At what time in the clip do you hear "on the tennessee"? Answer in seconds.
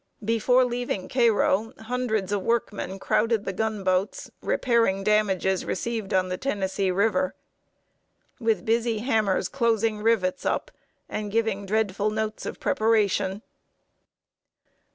6.11-6.89